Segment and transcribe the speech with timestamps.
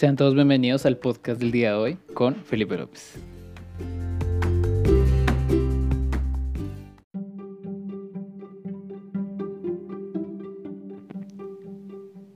[0.00, 3.22] Sean todos bienvenidos al podcast del día de hoy con Felipe López.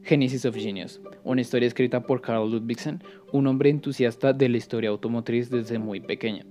[0.03, 4.91] Genesis of Genius, una historia escrita por Carl Ludwigsen, un hombre entusiasta de la historia
[4.91, 6.45] automotriz desde muy pequeño,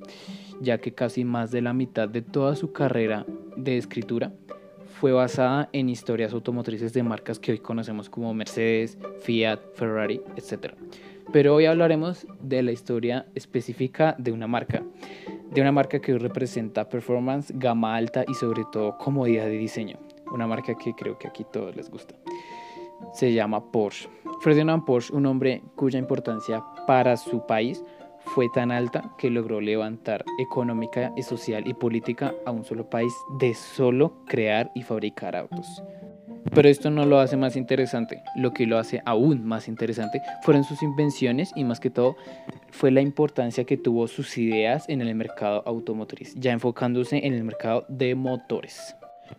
[0.61, 3.23] ya que casi más de la mitad de toda su carrera
[3.55, 4.33] de escritura
[5.03, 10.75] fue basada en historias automotrices de marcas que hoy conocemos como Mercedes, Fiat, Ferrari, etc.
[11.33, 14.81] Pero hoy hablaremos de la historia específica de una marca,
[15.51, 19.97] de una marca que hoy representa performance, gama alta y sobre todo comodidad de diseño,
[20.31, 22.15] una marca que creo que aquí todos les gusta.
[23.11, 24.07] Se llama Porsche.
[24.39, 27.83] Ferdinand Porsche, un hombre cuya importancia para su país
[28.25, 33.53] fue tan alta que logró levantar económica, social y política a un solo país de
[33.53, 35.83] solo crear y fabricar autos.
[36.53, 38.21] Pero esto no lo hace más interesante.
[38.35, 42.15] Lo que lo hace aún más interesante fueron sus invenciones y más que todo
[42.69, 47.43] fue la importancia que tuvo sus ideas en el mercado automotriz, ya enfocándose en el
[47.43, 48.95] mercado de motores.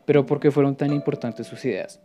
[0.07, 2.01] Pero ¿por qué fueron tan importantes sus ideas?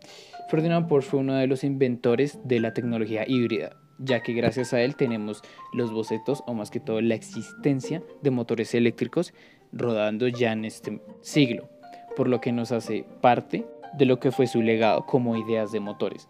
[0.50, 4.82] Ferdinand Porsche fue uno de los inventores de la tecnología híbrida, ya que gracias a
[4.82, 5.42] él tenemos
[5.74, 9.34] los bocetos o más que todo la existencia de motores eléctricos
[9.72, 11.70] rodando ya en este siglo,
[12.16, 13.66] por lo que nos hace parte
[13.98, 16.28] de lo que fue su legado como ideas de motores.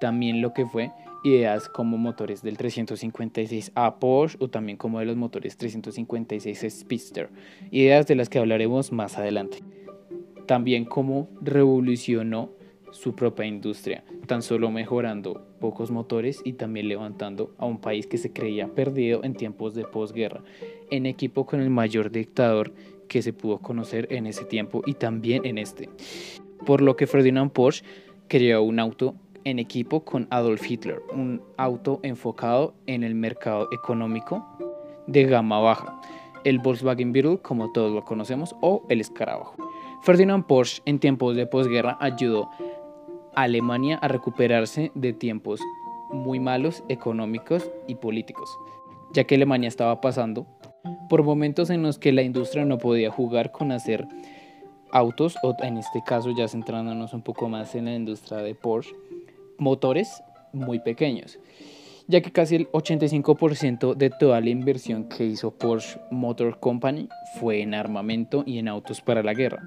[0.00, 0.90] También lo que fue
[1.24, 7.30] ideas como motores del 356A Porsche o también como de los motores 356 Speedster,
[7.70, 9.58] ideas de las que hablaremos más adelante.
[10.46, 12.50] También cómo revolucionó
[12.92, 18.18] su propia industria, tan solo mejorando pocos motores y también levantando a un país que
[18.18, 20.42] se creía perdido en tiempos de posguerra,
[20.90, 22.72] en equipo con el mayor dictador
[23.08, 25.88] que se pudo conocer en ese tiempo y también en este.
[26.64, 27.84] Por lo que Ferdinand Porsche
[28.28, 34.46] creó un auto en equipo con Adolf Hitler, un auto enfocado en el mercado económico
[35.06, 36.00] de gama baja,
[36.44, 39.56] el Volkswagen Beetle como todos lo conocemos o el escarabajo.
[40.02, 42.50] Ferdinand Porsche en tiempos de posguerra ayudó
[43.34, 45.60] Alemania a recuperarse de tiempos
[46.10, 48.50] muy malos económicos y políticos,
[49.12, 50.46] ya que Alemania estaba pasando
[51.08, 54.06] por momentos en los que la industria no podía jugar con hacer
[54.92, 58.94] autos, o en este caso ya centrándonos un poco más en la industria de Porsche,
[59.58, 60.22] motores
[60.52, 61.38] muy pequeños,
[62.08, 67.62] ya que casi el 85% de toda la inversión que hizo Porsche Motor Company fue
[67.62, 69.62] en armamento y en autos para la guerra.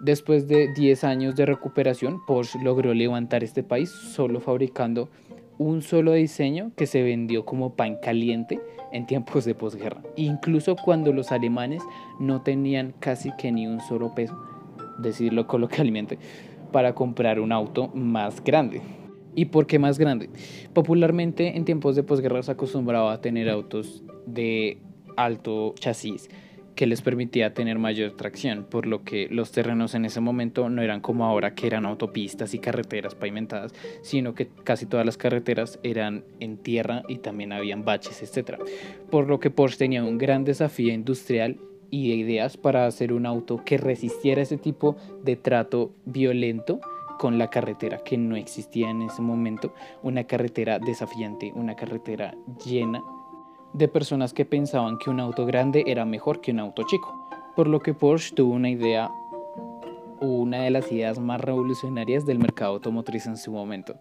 [0.00, 5.10] Después de 10 años de recuperación, Porsche logró levantar este país solo fabricando
[5.58, 8.60] un solo diseño que se vendió como pan caliente
[8.92, 11.82] en tiempos de posguerra, incluso cuando los alemanes
[12.18, 14.40] no tenían casi que ni un solo peso,
[15.00, 16.18] decirlo coloquialmente,
[16.72, 18.80] para comprar un auto más grande.
[19.34, 20.30] ¿Y por qué más grande?
[20.72, 24.78] Popularmente en tiempos de posguerra se acostumbraba a tener autos de
[25.18, 26.30] alto chasis
[26.80, 30.80] que les permitía tener mayor tracción, por lo que los terrenos en ese momento no
[30.80, 35.78] eran como ahora que eran autopistas y carreteras pavimentadas, sino que casi todas las carreteras
[35.82, 38.54] eran en tierra y también habían baches, etc.
[39.10, 41.58] Por lo que Porsche tenía un gran desafío industrial
[41.90, 46.80] y de ideas para hacer un auto que resistiera ese tipo de trato violento
[47.18, 53.02] con la carretera que no existía en ese momento, una carretera desafiante, una carretera llena
[53.72, 57.66] de personas que pensaban que un auto grande era mejor que un auto chico, por
[57.66, 59.10] lo que Porsche tuvo una idea,
[60.20, 63.96] una de las ideas más revolucionarias del mercado automotriz en su momento.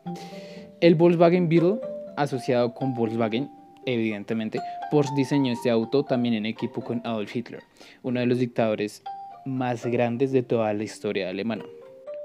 [0.81, 1.80] El Volkswagen Beetle,
[2.18, 3.52] asociado con Volkswagen,
[3.85, 4.59] evidentemente,
[4.91, 7.62] Porsche diseñó este auto también en equipo con Adolf Hitler,
[8.03, 9.03] uno de los dictadores
[9.46, 11.63] más grandes de toda la historia alemana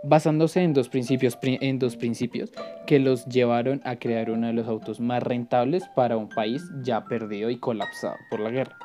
[0.04, 2.52] basándose en dos, principios, en dos principios
[2.86, 7.04] que los llevaron a crear uno de los autos más rentables para un país ya
[7.04, 8.76] perdido y colapsado por la guerra.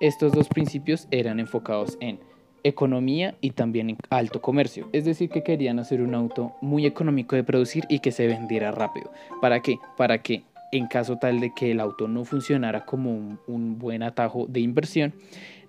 [0.00, 2.20] Estos dos principios eran enfocados en
[2.62, 7.36] economía y también en alto comercio, es decir, que querían hacer un auto muy económico
[7.36, 9.10] de producir y que se vendiera rápido.
[9.40, 9.78] ¿Para qué?
[9.96, 14.02] Para que en caso tal de que el auto no funcionara como un, un buen
[14.02, 15.14] atajo de inversión,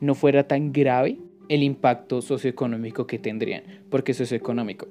[0.01, 1.17] no fuera tan grave
[1.49, 4.87] el impacto socioeconómico que tendrían, porque socioeconómico.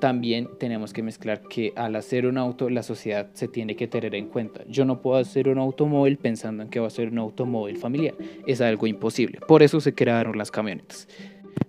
[0.00, 4.16] También tenemos que mezclar que al hacer un auto la sociedad se tiene que tener
[4.16, 4.64] en cuenta.
[4.68, 8.14] Yo no puedo hacer un automóvil pensando en que va a ser un automóvil familiar.
[8.48, 9.38] Es algo imposible.
[9.46, 11.06] Por eso se crearon las camionetas.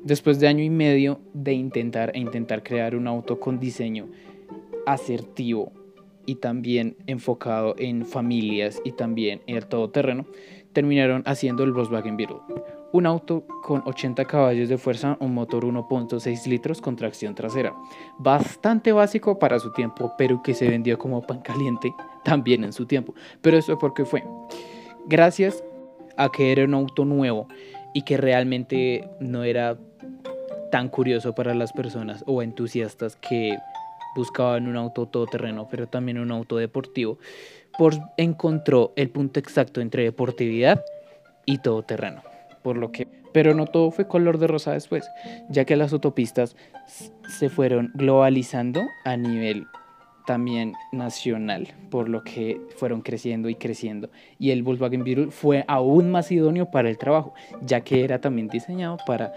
[0.03, 4.09] Después de año y medio de intentar e intentar crear un auto con diseño
[4.87, 5.71] asertivo
[6.25, 10.25] y también enfocado en familias y también en el todoterreno,
[10.73, 12.37] terminaron haciendo el Volkswagen Beetle
[12.93, 17.73] Un auto con 80 caballos de fuerza, un motor 1.6 litros con tracción trasera.
[18.19, 21.91] Bastante básico para su tiempo, pero que se vendió como pan caliente
[22.23, 23.15] también en su tiempo.
[23.41, 24.23] Pero eso porque fue
[25.07, 25.63] gracias
[26.17, 27.47] a que era un auto nuevo
[27.95, 29.75] y que realmente no era
[30.71, 33.57] tan curioso para las personas o entusiastas que
[34.15, 37.17] buscaban un auto todoterreno, pero también un auto deportivo,
[37.75, 40.85] por encontró el punto exacto entre deportividad
[41.47, 42.32] y todoterreno
[42.63, 43.07] por lo que...
[43.33, 45.09] Pero no todo fue color de rosa después,
[45.49, 46.55] ya que las autopistas
[47.27, 49.65] se fueron globalizando a nivel
[50.25, 54.09] también nacional, por lo que fueron creciendo y creciendo.
[54.39, 58.47] Y el Volkswagen Beetle fue aún más idóneo para el trabajo, ya que era también
[58.47, 59.33] diseñado para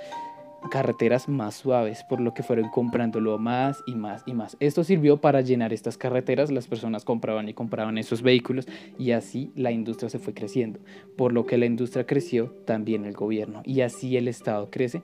[0.69, 4.57] carreteras más suaves, por lo que fueron comprándolo más y más y más.
[4.61, 8.67] Esto sirvió para llenar estas carreteras, las personas compraban y compraban esos vehículos
[8.99, 10.81] y así la industria se fue creciendo.
[11.17, 15.03] Por lo que la industria creció, también el gobierno y así el Estado crece.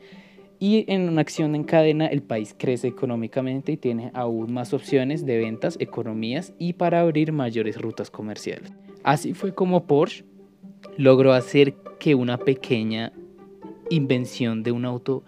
[0.59, 5.27] Y en una acción en cadena el país crece económicamente y tiene aún más opciones
[5.27, 8.73] de ventas, economías y para abrir mayores rutas comerciales.
[9.03, 10.25] Así fue como Porsche
[10.97, 13.13] logró hacer que una pequeña
[13.91, 15.23] invención de un auto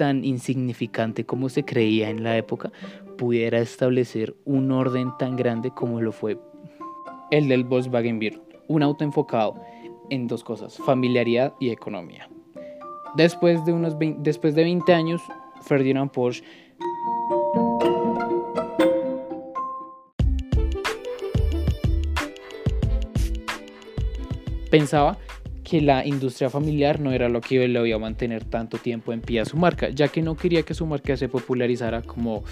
[0.00, 2.72] tan insignificante como se creía en la época
[3.18, 6.38] pudiera establecer un orden tan grande como lo fue
[7.30, 9.60] el del Volkswagen Beetle, un auto enfocado
[10.08, 12.30] en dos cosas, familiaridad y economía.
[13.14, 15.20] Después de, unos después de 20 años,
[15.60, 16.44] Ferdinand Porsche
[24.70, 25.18] pensaba
[25.70, 29.20] que la industria familiar no era lo que le iba a mantener tanto tiempo en
[29.20, 32.42] pie a su marca, ya que no quería que su marca se popularizara como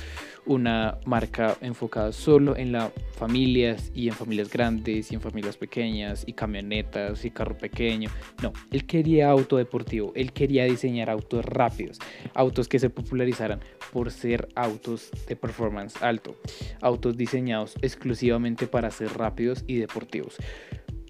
[0.46, 6.22] una marca enfocada solo en las familias y en familias grandes y en familias pequeñas
[6.28, 8.08] y camionetas y carro pequeño.
[8.40, 11.98] No, él quería auto deportivo, él quería diseñar autos rápidos,
[12.34, 13.58] autos que se popularizaran
[13.92, 16.36] por ser autos de performance alto,
[16.80, 20.36] autos diseñados exclusivamente para ser rápidos y deportivos.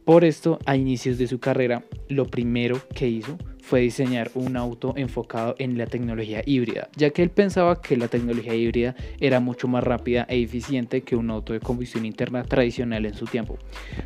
[0.09, 4.95] Por esto, a inicios de su carrera, lo primero que hizo fue diseñar un auto
[4.97, 9.69] enfocado en la tecnología híbrida, ya que él pensaba que la tecnología híbrida era mucho
[9.69, 13.59] más rápida e eficiente que un auto de combustión interna tradicional en su tiempo.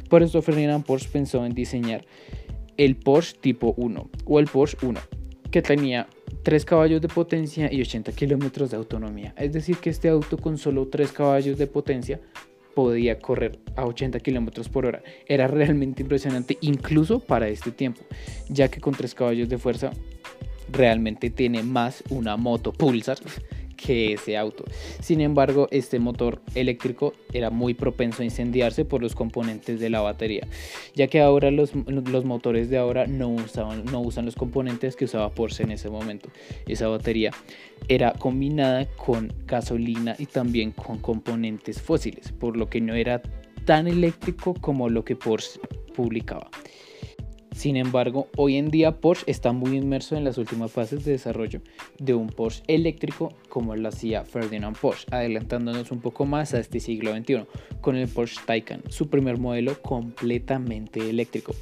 [0.08, 2.04] Por esto, Ferdinand Porsche pensó en diseñar
[2.76, 4.98] el Porsche tipo 1 o el Porsche 1,
[5.52, 6.08] que tenía
[6.42, 9.34] 3 caballos de potencia y 80 kilómetros de autonomía.
[9.38, 12.20] Es decir, que este auto con solo 3 caballos de potencia
[12.74, 15.02] podía correr a 80 kilómetros por hora.
[15.26, 18.02] Era realmente impresionante, incluso para este tiempo,
[18.48, 19.90] ya que con tres caballos de fuerza
[20.70, 23.18] realmente tiene más una moto Pulsar
[23.84, 24.64] que ese auto.
[25.00, 30.00] Sin embargo, este motor eléctrico era muy propenso a incendiarse por los componentes de la
[30.00, 30.46] batería,
[30.94, 35.04] ya que ahora los, los motores de ahora no, usaban, no usan los componentes que
[35.04, 36.28] usaba Porsche en ese momento.
[36.66, 37.30] Esa batería
[37.88, 43.22] era combinada con gasolina y también con componentes fósiles, por lo que no era
[43.64, 45.60] tan eléctrico como lo que Porsche
[45.94, 46.50] publicaba.
[47.54, 51.60] Sin embargo, hoy en día Porsche está muy inmerso en las últimas fases de desarrollo
[51.98, 56.80] de un Porsche eléctrico como lo hacía Ferdinand Porsche, adelantándonos un poco más a este
[56.80, 57.44] siglo XXI
[57.80, 61.54] con el Porsche Taycan, su primer modelo completamente eléctrico.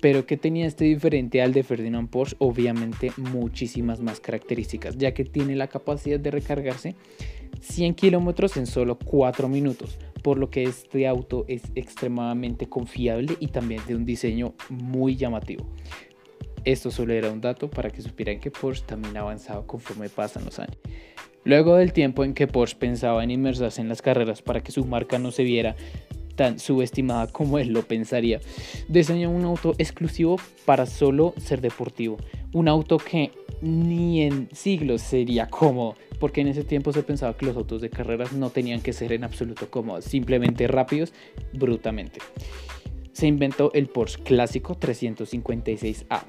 [0.00, 2.36] Pero ¿qué tenía este diferente al de Ferdinand Porsche?
[2.38, 6.94] Obviamente muchísimas más características, ya que tiene la capacidad de recargarse
[7.60, 13.48] 100 kilómetros en solo 4 minutos, por lo que este auto es extremadamente confiable y
[13.48, 15.66] también de un diseño muy llamativo.
[16.64, 20.46] Esto solo era un dato para que supieran que Porsche también ha avanzado conforme pasan
[20.46, 20.78] los años.
[21.44, 24.86] Luego del tiempo en que Porsche pensaba en inmersarse en las carreras para que su
[24.86, 25.76] marca no se viera
[26.36, 28.40] tan subestimada como él lo pensaría,
[28.88, 32.16] diseñó un auto exclusivo para solo ser deportivo.
[32.54, 37.46] Un auto que ni en siglos sería cómodo, porque en ese tiempo se pensaba que
[37.46, 41.12] los autos de carreras no tenían que ser en absoluto cómodos, simplemente rápidos,
[41.52, 42.20] brutamente.
[43.12, 46.24] Se inventó el Porsche clásico 356A,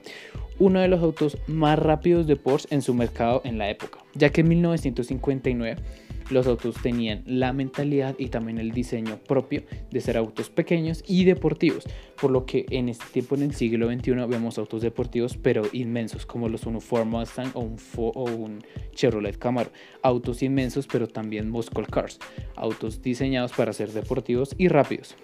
[0.60, 4.30] uno de los autos más rápidos de Porsche en su mercado en la época, ya
[4.30, 5.82] que en 1959
[6.30, 11.26] los autos tenían la mentalidad y también el diseño propio de ser autos pequeños y
[11.26, 11.86] deportivos,
[12.20, 16.26] por lo que en este tiempo en el siglo XXI vemos autos deportivos pero inmensos
[16.26, 18.64] como los un Ford Mustang o un, o un
[18.94, 22.20] Chevrolet Camaro, autos inmensos pero también muscle cars,
[22.56, 25.16] autos diseñados para ser deportivos y rápidos.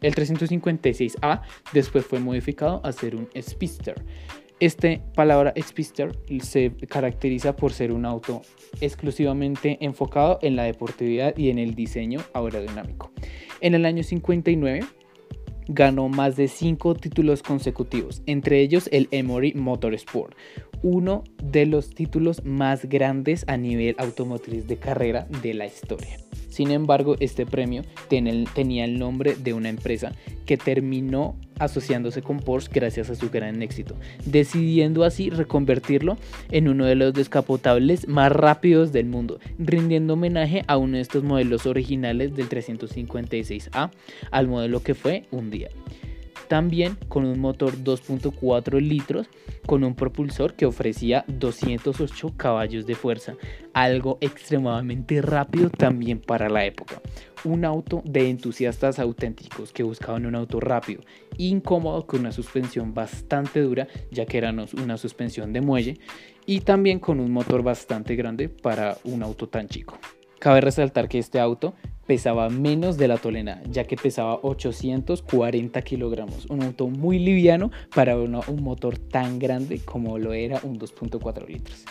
[0.00, 1.40] El 356A
[1.72, 4.04] después fue modificado a ser un Speedster
[4.60, 8.42] esta palabra Speedster se caracteriza por ser un auto
[8.80, 13.10] exclusivamente enfocado en la deportividad y en el diseño aerodinámico.
[13.60, 14.80] En el año 59
[15.68, 20.36] ganó más de cinco títulos consecutivos, entre ellos el Emory Motorsport,
[20.82, 26.18] uno de los títulos más grandes a nivel automotriz de carrera de la historia.
[26.48, 30.12] Sin embargo, este premio tenía el nombre de una empresa
[30.46, 36.16] que terminó asociándose con Porsche gracias a su gran éxito, decidiendo así reconvertirlo
[36.50, 41.22] en uno de los descapotables más rápidos del mundo, rindiendo homenaje a uno de estos
[41.22, 43.90] modelos originales del 356A
[44.30, 45.68] al modelo que fue un día
[46.48, 49.28] también con un motor 2.4 litros
[49.66, 53.34] con un propulsor que ofrecía 208 caballos de fuerza,
[53.72, 57.00] algo extremadamente rápido también para la época.
[57.44, 61.02] Un auto de entusiastas auténticos que buscaban un auto rápido,
[61.36, 65.98] incómodo con una suspensión bastante dura, ya que era una suspensión de muelle,
[66.46, 69.98] y también con un motor bastante grande para un auto tan chico.
[70.38, 71.74] Cabe resaltar que este auto
[72.06, 78.16] pesaba menos de la tolena, ya que pesaba 840 kilogramos, un auto muy liviano para
[78.16, 81.84] un motor tan grande como lo era un 2.4 litros.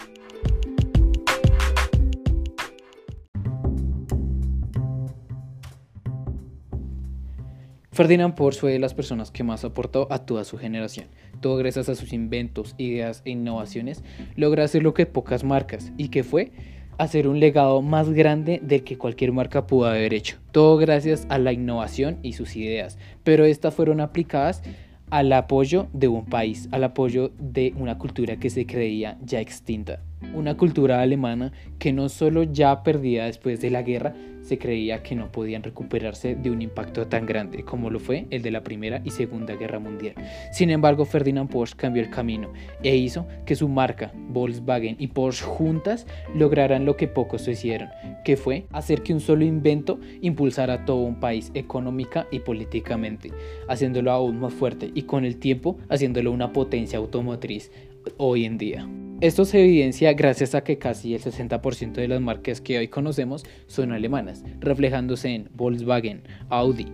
[7.92, 11.06] Ferdinand Porsche fue de las personas que más aportó a toda su generación.
[11.42, 14.04] Todo gracias a sus inventos, ideas e innovaciones,
[14.36, 16.52] logra hacer lo que pocas marcas, y que fue
[16.98, 20.38] hacer un legado más grande del que cualquier marca pudo haber hecho.
[20.52, 24.62] Todo gracias a la innovación y sus ideas, pero estas fueron aplicadas
[25.10, 30.00] al apoyo de un país, al apoyo de una cultura que se creía ya extinta.
[30.34, 34.14] Una cultura alemana que no solo ya perdida después de la guerra,
[34.44, 38.42] se creía que no podían recuperarse de un impacto tan grande como lo fue el
[38.42, 40.16] de la Primera y Segunda Guerra Mundial.
[40.52, 42.52] Sin embargo, Ferdinand Porsche cambió el camino
[42.84, 47.90] e hizo que su marca, Volkswagen y Porsche juntas, lograran lo que pocos hicieron,
[48.26, 53.32] que fue hacer que un solo invento impulsara a todo un país económica y políticamente,
[53.70, 57.72] haciéndolo aún más fuerte y con el tiempo haciéndolo una potencia automotriz
[58.18, 58.88] hoy en día.
[59.22, 63.46] Esto se evidencia gracias a que casi el 60% de las marcas que hoy conocemos
[63.68, 66.88] son alemanas, reflejándose en Volkswagen, Audi,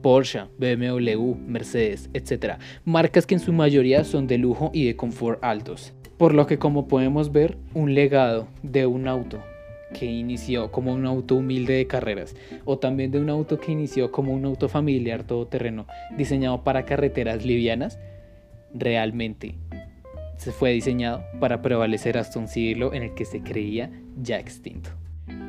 [0.00, 2.58] Porsche, BMW, Mercedes, etc.
[2.84, 5.92] Marcas que en su mayoría son de lujo y de confort altos.
[6.18, 9.42] Por lo que como podemos ver, un legado de un auto
[9.92, 14.12] que inició como un auto humilde de carreras o también de un auto que inició
[14.12, 17.98] como un auto familiar todoterreno diseñado para carreteras livianas,
[18.72, 19.54] realmente
[20.36, 24.90] se fue diseñado para prevalecer hasta un siglo en el que se creía ya extinto.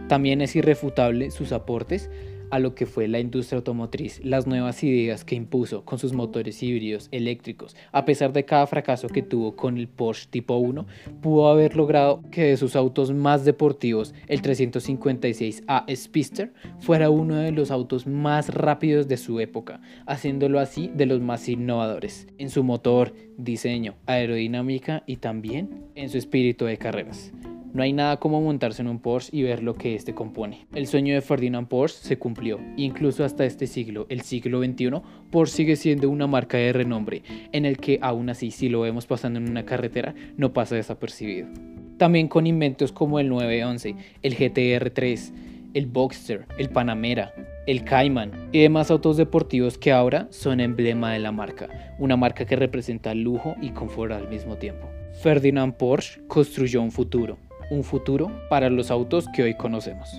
[0.08, 2.10] También es irrefutable sus aportes
[2.52, 6.62] a lo que fue la industria automotriz, las nuevas ideas que impuso con sus motores
[6.62, 10.86] híbridos eléctricos, a pesar de cada fracaso que tuvo con el Porsche Tipo 1,
[11.22, 17.52] pudo haber logrado que de sus autos más deportivos, el 356A Speedster fuera uno de
[17.52, 22.64] los autos más rápidos de su época, haciéndolo así de los más innovadores en su
[22.64, 27.32] motor, diseño, aerodinámica y también en su espíritu de carreras.
[27.76, 30.66] No hay nada como montarse en un Porsche y ver lo que este compone.
[30.74, 35.58] El sueño de Ferdinand Porsche se cumplió, incluso hasta este siglo, el siglo XXI, Porsche
[35.58, 39.40] sigue siendo una marca de renombre, en el que aún así si lo vemos pasando
[39.40, 41.50] en una carretera no pasa desapercibido.
[41.98, 45.34] También con inventos como el 911, el GTR3,
[45.74, 47.34] el Boxster, el Panamera,
[47.68, 51.68] el Cayman y demás autos deportivos que ahora son emblema de la marca,
[52.00, 54.88] una marca que representa lujo y confort al mismo tiempo.
[55.22, 57.38] Ferdinand Porsche construyó un futuro,
[57.70, 60.10] un futuro para los autos que hoy conocemos.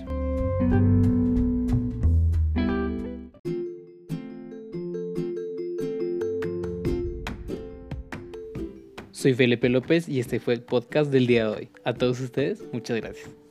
[9.11, 11.69] Soy Felipe López y este fue el podcast del día de hoy.
[11.83, 13.46] A todos ustedes, muchas gracias.